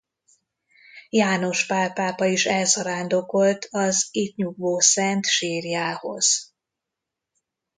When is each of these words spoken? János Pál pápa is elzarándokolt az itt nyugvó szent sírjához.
János 1.09 1.65
Pál 1.65 1.93
pápa 1.93 2.25
is 2.25 2.45
elzarándokolt 2.45 3.67
az 3.71 4.07
itt 4.11 4.35
nyugvó 4.35 4.79
szent 4.79 5.25
sírjához. 5.25 6.53